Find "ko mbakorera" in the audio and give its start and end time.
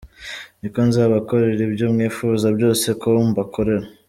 3.01-3.87